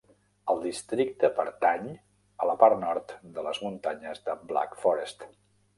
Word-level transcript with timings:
El 0.53 0.61
districte 0.61 1.29
pertany 1.41 1.85
a 2.45 2.49
la 2.53 2.57
part 2.65 2.81
nord 2.87 3.15
de 3.37 3.45
les 3.51 3.63
muntanyes 3.67 4.27
de 4.31 4.41
Black 4.53 4.79
Forest. 4.85 5.33